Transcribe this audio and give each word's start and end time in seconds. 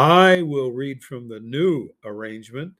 I 0.00 0.40
will 0.40 0.72
read 0.72 1.04
from 1.04 1.28
the 1.28 1.40
new 1.40 1.90
arrangement 2.06 2.72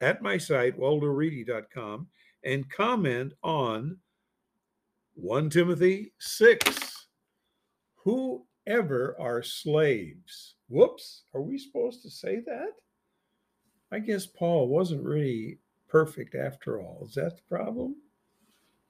at 0.00 0.22
my 0.22 0.36
site, 0.36 0.76
waldoreedy.com, 0.76 2.08
and 2.42 2.68
comment 2.68 3.32
on 3.44 3.98
1 5.14 5.50
Timothy 5.50 6.12
6. 6.18 7.06
Whoever 7.94 9.14
are 9.20 9.40
slaves. 9.40 10.56
Whoops, 10.68 11.22
are 11.32 11.42
we 11.42 11.58
supposed 11.58 12.02
to 12.02 12.10
say 12.10 12.40
that? 12.40 12.72
I 13.92 14.00
guess 14.00 14.26
Paul 14.26 14.66
wasn't 14.66 15.04
really 15.04 15.60
perfect 15.86 16.34
after 16.34 16.80
all. 16.80 17.06
Is 17.06 17.14
that 17.14 17.36
the 17.36 17.42
problem? 17.48 17.94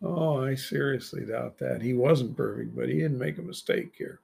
Oh, 0.03 0.43
I 0.43 0.55
seriously 0.55 1.27
doubt 1.27 1.59
that. 1.59 1.83
He 1.83 1.93
wasn't 1.93 2.35
perfect, 2.35 2.75
but 2.75 2.89
he 2.89 2.95
didn't 2.95 3.19
make 3.19 3.37
a 3.37 3.43
mistake 3.43 3.93
here. 3.95 4.21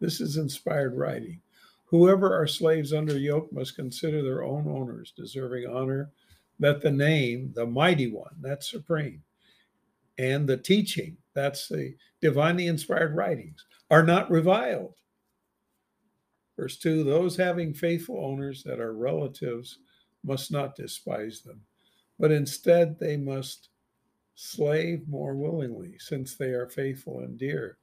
This 0.00 0.20
is 0.20 0.38
inspired 0.38 0.96
writing. 0.96 1.40
Whoever 1.86 2.34
are 2.34 2.48
slaves 2.48 2.92
under 2.92 3.16
yoke 3.18 3.52
must 3.52 3.76
consider 3.76 4.22
their 4.22 4.42
own 4.42 4.66
owners 4.68 5.12
deserving 5.16 5.68
honor, 5.68 6.10
that 6.58 6.80
the 6.80 6.90
name, 6.90 7.52
the 7.54 7.66
mighty 7.66 8.10
one, 8.10 8.34
that's 8.40 8.70
supreme, 8.70 9.22
and 10.18 10.48
the 10.48 10.56
teaching, 10.56 11.16
that's 11.34 11.68
the 11.68 11.94
divinely 12.20 12.66
inspired 12.66 13.14
writings, 13.14 13.64
are 13.90 14.02
not 14.02 14.30
reviled. 14.30 14.94
Verse 16.56 16.76
2 16.78 17.04
Those 17.04 17.36
having 17.36 17.72
faithful 17.72 18.18
owners 18.18 18.62
that 18.64 18.80
are 18.80 18.94
relatives 18.94 19.78
must 20.24 20.50
not 20.50 20.74
despise 20.74 21.42
them, 21.42 21.60
but 22.18 22.32
instead 22.32 22.98
they 22.98 23.16
must 23.16 23.68
slave 24.34 25.06
more 25.08 25.36
willingly, 25.36 25.96
since 25.98 26.34
they 26.34 26.50
are 26.50 26.68
faithful 26.68 27.20
and 27.20 27.38
dear, 27.38 27.78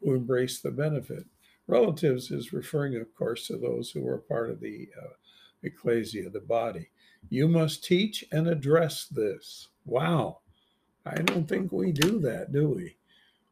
who 0.00 0.14
embrace 0.14 0.60
the 0.60 0.70
benefit. 0.70 1.26
Relatives 1.66 2.30
is 2.30 2.52
referring, 2.52 2.96
of 2.96 3.14
course, 3.14 3.46
to 3.46 3.56
those 3.56 3.90
who 3.90 4.06
are 4.06 4.18
part 4.18 4.50
of 4.50 4.60
the 4.60 4.88
uh, 5.00 5.14
ecclesia, 5.62 6.28
the 6.30 6.40
body. 6.40 6.90
You 7.30 7.48
must 7.48 7.84
teach 7.84 8.24
and 8.32 8.48
address 8.48 9.06
this. 9.06 9.68
Wow. 9.84 10.40
I 11.06 11.16
don't 11.16 11.48
think 11.48 11.72
we 11.72 11.92
do 11.92 12.18
that, 12.20 12.52
do 12.52 12.68
we? 12.68 12.96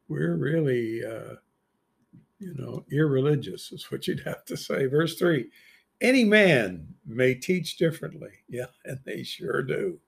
We're 0.07 0.35
really, 0.35 1.03
uh, 1.05 1.35
you 2.39 2.53
know, 2.55 2.85
irreligious, 2.91 3.71
is 3.71 3.89
what 3.91 4.07
you'd 4.07 4.21
have 4.25 4.45
to 4.45 4.57
say. 4.57 4.85
Verse 4.85 5.17
3 5.17 5.49
Any 6.01 6.25
man 6.25 6.95
may 7.05 7.33
teach 7.33 7.77
differently. 7.77 8.29
Yeah, 8.49 8.65
and 8.83 8.99
they 9.05 9.23
sure 9.23 9.63
do. 9.63 9.99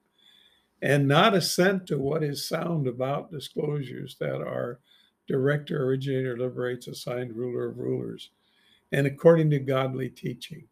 And 0.82 1.08
not 1.08 1.34
assent 1.34 1.88
to 1.88 1.98
what 1.98 2.24
is 2.24 2.46
sound 2.46 2.88
about 2.88 3.32
disclosures 3.32 4.18
that 4.20 4.42
are 4.42 4.82
director, 5.28 5.86
originator, 5.86 6.38
liberates, 6.38 6.88
assigned 6.88 7.36
ruler 7.36 7.70
of 7.70 7.78
rulers, 7.78 8.32
and 8.92 9.08
according 9.08 9.50
to 9.50 9.60
godly 9.60 10.10
teaching. 10.10 10.68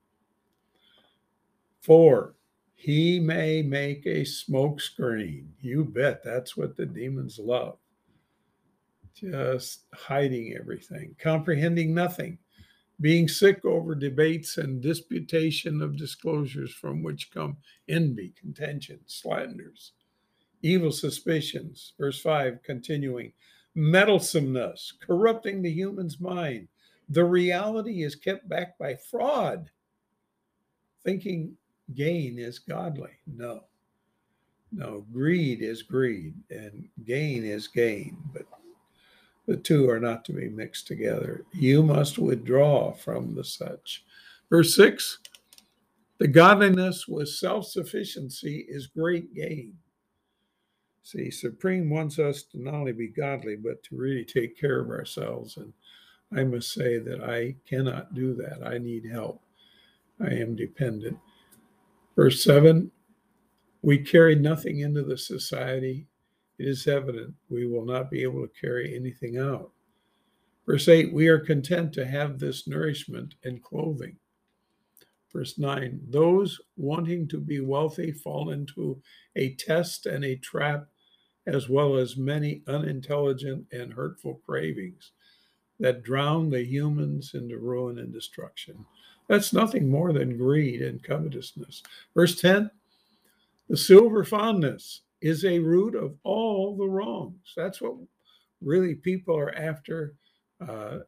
Four, 1.81 2.35
he 2.75 3.19
may 3.19 3.61
make 3.61 4.05
a 4.05 4.21
smokescreen. 4.21 5.45
You 5.59 5.85
bet 5.85 6.23
that's 6.23 6.57
what 6.57 6.75
the 6.75 6.85
demons 6.85 7.39
love. 7.39 7.77
Just 9.13 9.85
hiding 9.93 10.55
everything, 10.59 11.15
comprehending 11.19 11.93
nothing, 11.93 12.39
being 12.99 13.27
sick 13.27 13.65
over 13.65 13.95
debates 13.95 14.57
and 14.57 14.81
disputation 14.81 15.81
of 15.81 15.97
disclosures 15.97 16.71
from 16.71 17.03
which 17.03 17.31
come 17.31 17.57
envy, 17.87 18.33
contention, 18.39 18.99
slanders, 19.05 19.93
evil 20.61 20.91
suspicions. 20.91 21.93
Verse 21.99 22.21
5 22.21 22.63
continuing 22.63 23.33
meddlesomeness, 23.75 24.93
corrupting 25.05 25.61
the 25.61 25.71
human's 25.71 26.19
mind. 26.19 26.67
The 27.09 27.23
reality 27.23 28.03
is 28.03 28.15
kept 28.15 28.47
back 28.47 28.77
by 28.77 28.95
fraud, 28.95 29.69
thinking 31.03 31.55
gain 31.93 32.39
is 32.39 32.59
godly. 32.59 33.11
No, 33.27 33.65
no, 34.71 35.05
greed 35.11 35.61
is 35.61 35.81
greed 35.83 36.33
and 36.49 36.87
gain 37.05 37.43
is 37.43 37.67
gain, 37.67 38.17
but 38.33 38.45
the 39.47 39.57
two 39.57 39.89
are 39.89 39.99
not 39.99 40.23
to 40.25 40.33
be 40.33 40.47
mixed 40.47 40.87
together. 40.87 41.43
You 41.53 41.83
must 41.83 42.17
withdraw 42.17 42.93
from 42.93 43.35
the 43.35 43.43
such. 43.43 44.05
Verse 44.49 44.75
6 44.75 45.19
The 46.19 46.27
godliness 46.27 47.07
with 47.07 47.29
self 47.29 47.67
sufficiency 47.67 48.65
is 48.69 48.87
great 48.87 49.33
gain. 49.33 49.73
See, 51.03 51.31
Supreme 51.31 51.89
wants 51.89 52.19
us 52.19 52.43
to 52.43 52.61
not 52.61 52.75
only 52.75 52.91
be 52.91 53.07
godly, 53.07 53.55
but 53.55 53.81
to 53.83 53.95
really 53.95 54.23
take 54.23 54.59
care 54.59 54.79
of 54.79 54.89
ourselves. 54.89 55.57
And 55.57 55.73
I 56.35 56.43
must 56.43 56.71
say 56.71 56.99
that 56.99 57.23
I 57.23 57.55
cannot 57.67 58.13
do 58.13 58.33
that. 58.35 58.65
I 58.65 58.77
need 58.77 59.05
help. 59.11 59.41
I 60.19 60.33
am 60.33 60.55
dependent. 60.55 61.17
Verse 62.15 62.43
7 62.43 62.91
We 63.81 63.97
carry 63.97 64.35
nothing 64.35 64.79
into 64.79 65.01
the 65.01 65.17
society. 65.17 66.07
It 66.59 66.67
is 66.67 66.87
evident 66.87 67.33
we 67.49 67.65
will 67.65 67.85
not 67.85 68.11
be 68.11 68.21
able 68.21 68.47
to 68.47 68.59
carry 68.59 68.95
anything 68.95 69.37
out. 69.37 69.71
Verse 70.67 70.87
8 70.87 71.11
We 71.11 71.27
are 71.27 71.39
content 71.39 71.93
to 71.93 72.05
have 72.05 72.37
this 72.37 72.67
nourishment 72.67 73.35
and 73.43 73.63
clothing. 73.63 74.17
Verse 75.33 75.57
9 75.57 76.01
Those 76.09 76.59
wanting 76.77 77.27
to 77.29 77.39
be 77.39 77.59
wealthy 77.59 78.11
fall 78.11 78.51
into 78.51 79.01
a 79.35 79.55
test 79.55 80.05
and 80.05 80.23
a 80.25 80.35
trap 80.37 80.87
as 81.47 81.67
well 81.69 81.95
as 81.95 82.17
many 82.17 82.61
unintelligent 82.67 83.65
and 83.71 83.93
hurtful 83.93 84.41
cravings 84.45 85.11
that 85.79 86.03
drown 86.03 86.49
the 86.49 86.63
humans 86.63 87.31
into 87.33 87.57
ruin 87.57 87.97
and 87.97 88.13
destruction. 88.13 88.85
That's 89.27 89.53
nothing 89.53 89.89
more 89.89 90.13
than 90.13 90.37
greed 90.37 90.81
and 90.81 91.01
covetousness. 91.01 91.81
Verse 92.13 92.39
10 92.39 92.69
The 93.69 93.77
silver 93.77 94.23
fondness 94.23 95.01
is 95.21 95.45
a 95.45 95.59
root 95.59 95.95
of 95.95 96.15
all 96.23 96.75
the 96.77 96.87
wrongs. 96.87 97.53
That's 97.55 97.81
what 97.81 97.95
really 98.61 98.95
people 98.95 99.37
are 99.37 99.55
after 99.55 100.15
uh, 100.67 100.99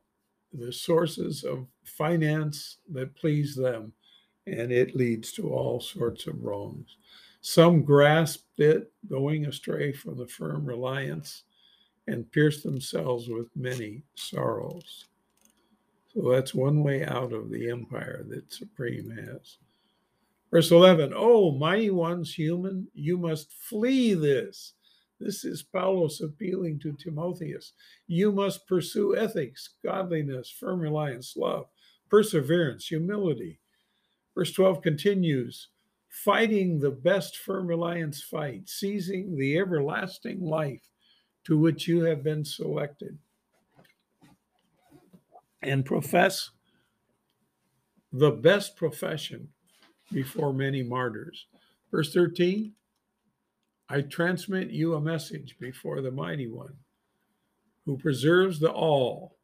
the 0.54 0.72
sources 0.72 1.44
of 1.44 1.68
finance 1.84 2.78
that 2.92 3.16
please 3.16 3.56
them, 3.56 3.94
and 4.46 4.72
it 4.72 4.96
leads 4.96 5.32
to 5.34 5.52
all 5.52 5.80
sorts 5.80 6.28
of 6.28 6.44
wrongs. 6.44 6.98
Some 7.42 7.84
grasped 7.84 8.60
it, 8.60 8.92
going 9.10 9.46
astray 9.46 9.92
from 9.92 10.18
the 10.18 10.28
firm 10.28 10.66
reliance, 10.66 11.44
and 12.08 12.32
pierced 12.32 12.64
themselves 12.64 13.28
with 13.28 13.48
many 13.56 14.04
sorrows. 14.16 15.06
So 16.14 16.30
that's 16.32 16.54
one 16.54 16.84
way 16.84 17.04
out 17.06 17.34
of 17.34 17.50
the 17.50 17.70
empire 17.70 18.24
that 18.30 18.54
Supreme 18.54 19.10
has. 19.10 19.58
Verse 20.52 20.70
11, 20.70 21.14
Oh, 21.16 21.52
mighty 21.52 21.90
ones, 21.90 22.34
human, 22.34 22.88
you 22.94 23.18
must 23.18 23.52
flee 23.52 24.14
this. 24.14 24.74
This 25.20 25.44
is 25.46 25.64
Paulos 25.64 26.22
appealing 26.22 26.80
to 26.80 26.94
Timotheus. 26.94 27.74
You 28.08 28.32
must 28.32 28.68
pursue 28.68 29.16
ethics, 29.16 29.70
godliness, 29.84 30.50
firm 30.52 30.80
reliance, 30.80 31.36
love, 31.36 31.68
perseverance, 32.10 32.88
humility. 32.88 33.60
Verse 34.36 34.52
12 34.52 34.82
continues 34.82 35.70
fighting 36.10 36.80
the 36.80 36.92
best 36.92 37.38
firm 37.38 37.66
reliance 37.66 38.22
fight, 38.22 38.70
seizing 38.70 39.36
the 39.36 39.58
everlasting 39.58 40.42
life 40.42 40.88
to 41.44 41.58
which 41.58 41.88
you 41.88 42.04
have 42.04 42.24
been 42.24 42.46
selected, 42.46 43.18
and 45.62 45.86
profess 45.86 46.52
the 48.12 48.32
best 48.32 48.76
profession 48.76 49.50
before 50.12 50.54
many 50.54 50.84
martyrs. 50.84 51.48
Verse 51.92 52.14
13 52.14 52.74
I 53.90 54.02
transmit 54.02 54.70
you 54.70 54.96
a 54.96 55.02
message 55.02 55.58
before 55.60 56.02
the 56.02 56.12
mighty 56.12 56.48
one 56.48 56.76
who 57.86 57.98
preserves 57.98 58.60
the 58.60 58.72
all, 58.72 59.38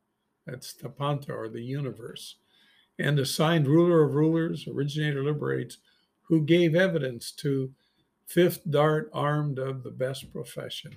that's 0.45 0.73
the 0.73 0.89
Panta 0.89 1.33
or 1.33 1.49
the 1.49 1.61
universe, 1.61 2.35
and 2.99 3.17
assigned 3.17 3.65
ruler 3.65 4.03
of 4.03 4.13
rulers, 4.13 4.67
originator 4.67 5.23
liberates 5.23 5.77
who 6.23 6.41
gave 6.41 6.75
evidence 6.75 7.31
to 7.31 7.73
fifth 8.27 8.61
dart 8.69 9.09
armed 9.13 9.57
of 9.57 9.81
the 9.81 9.89
best 9.89 10.31
profession. 10.31 10.95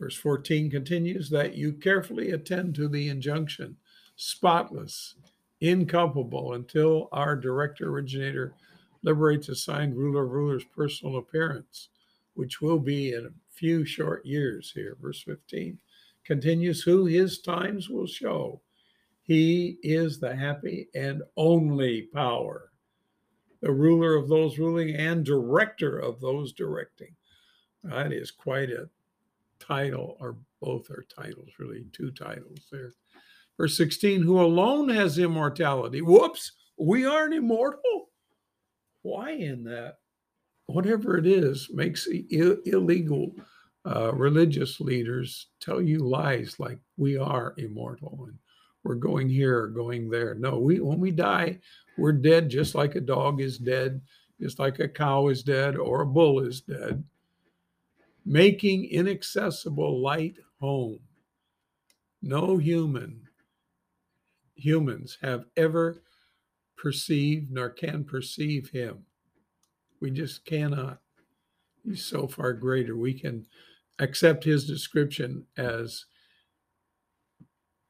Verse 0.00 0.16
14 0.16 0.70
continues 0.70 1.30
that 1.30 1.54
you 1.54 1.72
carefully 1.72 2.32
attend 2.32 2.74
to 2.74 2.88
the 2.88 3.08
injunction, 3.08 3.76
spotless, 4.16 5.14
inculpable, 5.60 6.54
until 6.54 7.08
our 7.12 7.36
director 7.36 7.90
originator 7.90 8.54
liberates 9.02 9.48
assigned 9.48 9.96
ruler 9.96 10.24
of 10.24 10.32
rulers' 10.32 10.64
personal 10.74 11.18
appearance, 11.18 11.88
which 12.34 12.60
will 12.60 12.78
be 12.78 13.12
in 13.12 13.26
a 13.26 13.54
few 13.54 13.84
short 13.84 14.24
years 14.26 14.72
here. 14.74 14.96
Verse 15.00 15.22
15 15.22 15.78
continues, 16.24 16.82
who 16.82 17.04
his 17.04 17.38
times 17.38 17.88
will 17.88 18.06
show. 18.06 18.60
He 19.26 19.78
is 19.82 20.20
the 20.20 20.34
happy 20.34 20.88
and 20.94 21.22
only 21.36 22.02
power 22.14 22.70
the 23.60 23.72
ruler 23.72 24.14
of 24.14 24.28
those 24.28 24.58
ruling 24.58 24.94
and 24.94 25.24
director 25.24 25.98
of 25.98 26.20
those 26.20 26.52
directing. 26.52 27.14
That 27.82 28.12
is 28.12 28.30
quite 28.30 28.70
a 28.70 28.88
title, 29.58 30.16
or 30.20 30.36
both 30.60 30.90
are 30.90 31.06
titles, 31.08 31.50
really, 31.58 31.84
two 31.92 32.10
titles 32.10 32.66
there. 32.70 32.92
Verse 33.56 33.76
16, 33.76 34.22
who 34.22 34.40
alone 34.40 34.88
has 34.90 35.18
immortality. 35.18 36.02
Whoops, 36.02 36.52
We 36.78 37.06
aren't 37.06 37.34
immortal. 37.34 38.10
Why 39.02 39.30
in 39.30 39.64
that? 39.64 39.98
Whatever 40.66 41.16
it 41.16 41.26
is 41.26 41.70
makes 41.72 42.06
Ill- 42.30 42.58
illegal 42.66 43.32
uh, 43.84 44.12
religious 44.14 44.80
leaders 44.80 45.48
tell 45.60 45.80
you 45.80 46.00
lies 46.00 46.56
like 46.58 46.78
we 46.96 47.16
are 47.16 47.54
immortal 47.56 48.26
and 48.28 48.38
we're 48.86 48.94
going 48.94 49.28
here 49.28 49.58
or 49.62 49.68
going 49.68 50.08
there. 50.08 50.34
No, 50.34 50.58
we 50.58 50.80
when 50.80 51.00
we 51.00 51.10
die, 51.10 51.58
we're 51.98 52.12
dead 52.12 52.48
just 52.48 52.74
like 52.74 52.94
a 52.94 53.00
dog 53.00 53.40
is 53.40 53.58
dead, 53.58 54.00
just 54.40 54.58
like 54.58 54.78
a 54.78 54.88
cow 54.88 55.28
is 55.28 55.42
dead 55.42 55.76
or 55.76 56.02
a 56.02 56.06
bull 56.06 56.40
is 56.40 56.60
dead. 56.60 57.04
Making 58.24 58.86
inaccessible 58.86 60.00
light 60.00 60.36
home. 60.60 61.00
No 62.22 62.56
human 62.56 63.22
humans 64.54 65.18
have 65.22 65.44
ever 65.56 66.02
perceived 66.76 67.50
nor 67.50 67.70
can 67.70 68.04
perceive 68.04 68.70
him. 68.70 69.04
We 70.00 70.10
just 70.10 70.44
cannot. 70.44 71.00
He's 71.84 72.04
so 72.04 72.26
far 72.26 72.52
greater. 72.52 72.96
We 72.96 73.14
can 73.14 73.46
accept 73.98 74.44
his 74.44 74.66
description 74.66 75.46
as 75.56 76.06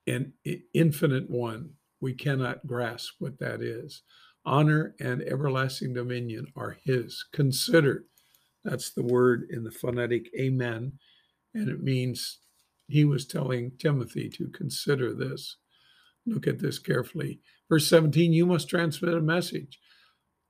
an 0.06 0.32
infinite 0.75 1.31
one. 1.31 1.70
We 2.00 2.14
cannot 2.14 2.67
grasp 2.67 3.14
what 3.19 3.38
that 3.38 3.62
is. 3.62 4.03
Honor 4.44 4.94
and 5.00 5.23
everlasting 5.23 5.94
dominion 5.94 6.47
are 6.56 6.76
his. 6.85 7.25
Consider. 7.32 8.05
That's 8.64 8.91
the 8.93 9.03
word 9.03 9.49
in 9.50 9.64
the 9.64 9.70
phonetic 9.70 10.29
amen. 10.38 10.93
And 11.55 11.69
it 11.69 11.82
means 11.82 12.38
he 12.88 13.05
was 13.05 13.26
telling 13.26 13.73
Timothy 13.79 14.29
to 14.31 14.49
consider 14.49 15.12
this. 15.14 15.56
Look 16.26 16.47
at 16.47 16.59
this 16.59 16.79
carefully. 16.79 17.41
Verse 17.69 17.88
17 17.88 18.32
you 18.32 18.47
must 18.47 18.69
transmit 18.69 19.14
a 19.14 19.20
message. 19.20 19.81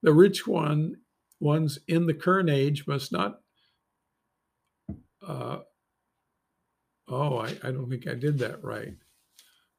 The 0.02 0.12
rich 0.12 0.46
one, 0.46 0.96
ones 1.40 1.78
in 1.88 2.06
the 2.06 2.14
current 2.14 2.50
age 2.50 2.86
must 2.86 3.12
not 3.12 3.40
uh, 5.26 5.58
oh, 7.08 7.38
I, 7.38 7.56
I 7.62 7.70
don't 7.70 7.90
think 7.90 8.06
I 8.06 8.14
did 8.14 8.38
that 8.38 8.62
right. 8.62 8.94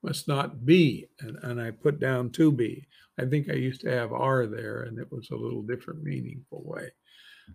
Must 0.04 0.28
not 0.28 0.66
be, 0.66 1.08
and, 1.20 1.38
and 1.44 1.60
I 1.60 1.72
put 1.72 2.00
down 2.00 2.30
to 2.32 2.52
be. 2.52 2.88
I 3.20 3.26
think 3.26 3.50
I 3.50 3.54
used 3.54 3.82
to 3.82 3.92
have 3.92 4.14
are 4.14 4.46
there, 4.46 4.84
and 4.84 5.00
it 5.00 5.12
was 5.12 5.30
a 5.32 5.36
little 5.36 5.64
different 5.64 6.04
meaningful 6.04 6.62
way. 6.64 6.92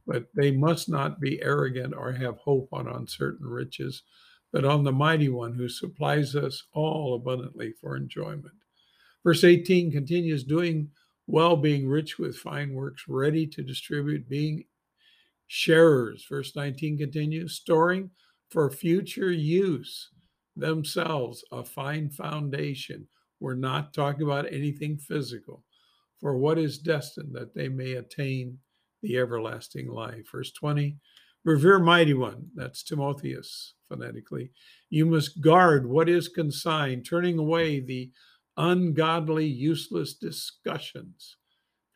But 0.07 0.27
they 0.35 0.51
must 0.51 0.89
not 0.89 1.21
be 1.21 1.43
arrogant 1.43 1.95
or 1.95 2.13
have 2.13 2.39
hope 2.39 2.69
on 2.73 2.89
uncertain 2.89 3.47
riches, 3.47 4.03
but 4.53 4.65
on 4.65 4.83
the 4.83 4.93
mighty 4.93 5.29
one 5.29 5.55
who 5.55 5.69
supplies 5.69 6.35
us 6.35 6.65
all 6.73 7.15
abundantly 7.15 7.73
for 7.81 7.97
enjoyment. 7.97 8.55
Verse 9.23 9.45
18 9.45 9.93
continues 9.93 10.43
doing 10.43 10.91
well, 11.29 11.57
being 11.57 11.89
rich 11.89 12.19
with 12.19 12.37
fine 12.37 12.75
works, 12.75 13.05
ready 13.07 13.47
to 13.47 13.63
distribute, 13.63 14.29
being 14.29 14.65
sharers. 15.47 16.27
Verse 16.29 16.57
19 16.57 16.99
continues 16.99 17.55
storing 17.55 18.11
for 18.51 18.71
future 18.71 19.31
use 19.31 20.11
themselves 20.57 21.45
a 21.53 21.65
fine 21.65 22.11
foundation. 22.11 23.07
We're 23.41 23.55
not 23.55 23.95
talking 23.95 24.23
about 24.23 24.53
anything 24.53 24.99
physical 24.99 25.65
for 26.21 26.37
what 26.37 26.59
is 26.59 26.79
destined 26.79 27.35
that 27.35 27.55
they 27.55 27.69
may 27.69 27.93
attain 27.93 28.59
the 29.03 29.19
everlasting 29.19 29.89
life. 29.89 30.27
Verse 30.31 30.53
20 30.53 30.97
Revere 31.45 31.81
mighty 31.81 32.15
one, 32.15 32.47
that's 32.55 32.85
Timotheus 32.85 33.75
phonetically. 33.89 34.53
You 34.91 35.07
must 35.07 35.41
guard 35.41 35.85
what 35.87 36.09
is 36.09 36.29
consigned, 36.29 37.05
turning 37.05 37.37
away 37.37 37.81
the 37.81 38.13
ungodly, 38.57 39.47
useless 39.47 40.15
discussions. 40.15 41.37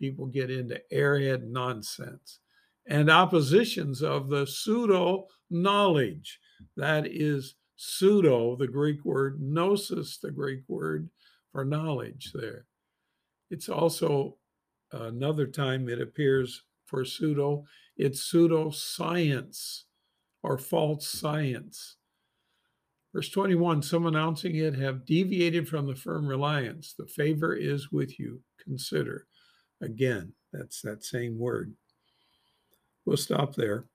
People 0.01 0.27
get 0.27 0.51
into 0.51 0.81
airhead 0.93 1.45
nonsense 1.45 2.41
and 2.89 3.09
oppositions 3.09 4.03
of 4.03 4.29
the 4.29 4.47
pseudo 4.47 5.27
knowledge. 5.49 6.41
That 6.77 7.07
is 7.07 7.55
pseudo, 7.77 8.57
the 8.57 8.67
Greek 8.67 9.05
word, 9.05 9.41
gnosis, 9.41 10.19
the 10.19 10.31
Greek 10.31 10.63
word 10.69 11.09
for 11.53 11.65
knowledge 11.65 12.33
there. 12.35 12.67
It's 13.51 13.69
also 13.69 14.37
another 14.93 15.47
time 15.47 15.89
it 15.89 16.01
appears 16.01 16.63
for 16.87 17.05
pseudo, 17.05 17.65
it's 17.97 18.23
pseudo 18.23 18.71
science 18.71 19.87
or 20.43 20.59
false 20.59 21.07
science. 21.07 21.97
Verse 23.13 23.29
21 23.31 23.83
Some 23.83 24.07
announcing 24.07 24.57
it 24.57 24.75
have 24.75 25.07
deviated 25.07 25.69
from 25.69 25.87
the 25.87 25.95
firm 25.95 26.27
reliance. 26.27 26.95
The 26.97 27.07
favor 27.07 27.55
is 27.55 27.91
with 27.91 28.19
you. 28.19 28.41
Consider. 28.63 29.27
Again, 29.81 30.33
that's 30.53 30.81
that 30.83 31.05
same 31.05 31.39
word. 31.39 31.75
We'll 33.05 33.17
stop 33.17 33.55
there. 33.55 33.85